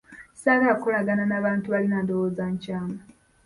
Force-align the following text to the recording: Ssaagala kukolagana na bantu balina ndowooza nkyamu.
Ssaagala 0.35 0.73
kukolagana 0.77 1.23
na 1.27 1.43
bantu 1.45 1.65
balina 1.73 1.97
ndowooza 2.03 2.43
nkyamu. 2.53 2.97